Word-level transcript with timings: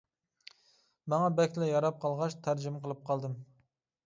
ماڭا 1.13 1.27
بەكلا 1.41 1.67
ياراپ 1.73 2.01
قالغاچ 2.07 2.37
تەرجىمە 2.49 2.83
قىلىپ 2.89 3.05
قالدىم. 3.13 3.39